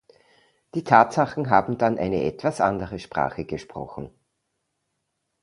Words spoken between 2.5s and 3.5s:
andere Sprache